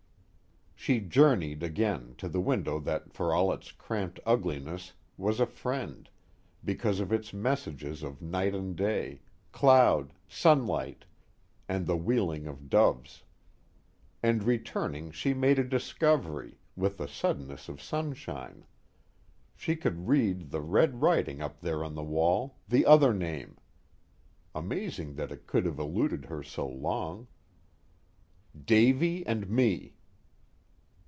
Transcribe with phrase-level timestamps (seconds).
[0.83, 6.09] _She journeyed again, to the window that for all its cramped ugliness was a friend,
[6.65, 11.05] because of its messages of night and day, cloud, sunlight,
[11.69, 13.21] and the wheeling of doves.
[14.23, 18.65] And returning, she made a discovery, with the suddenness of sunshine.
[19.55, 23.55] She could read the red writing up there on the wall, the other name.
[24.55, 27.27] Amazing that it could have eluded her so long:
[28.65, 29.93] DAVY & ME.